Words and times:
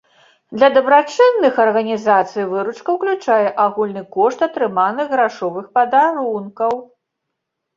Для 0.59 0.67
дабрачынных 0.75 1.59
арганізацый 1.65 2.47
выручка 2.53 2.89
ўключае 2.97 3.47
агульны 3.67 4.03
кошт 4.17 4.39
атрыманых 4.49 5.05
грашовых 5.15 5.65
падарункаў. 5.77 6.73